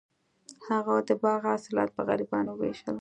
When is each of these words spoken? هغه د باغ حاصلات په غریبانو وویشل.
هغه 0.67 0.95
د 1.07 1.09
باغ 1.21 1.41
حاصلات 1.51 1.89
په 1.93 2.01
غریبانو 2.07 2.51
وویشل. 2.53 2.95